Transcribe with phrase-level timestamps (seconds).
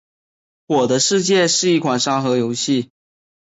[0.75, 2.89] 《我的世界》是一款沙盒游戏。